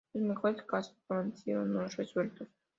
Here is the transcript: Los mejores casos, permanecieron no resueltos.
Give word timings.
Los 0.13 0.23
mejores 0.23 0.63
casos, 0.63 0.97
permanecieron 1.07 1.73
no 1.73 1.87
resueltos. 1.87 2.47